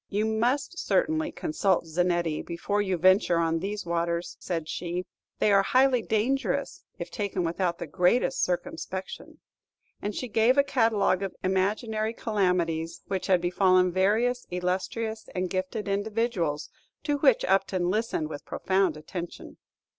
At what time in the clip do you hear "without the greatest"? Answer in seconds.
7.43-8.43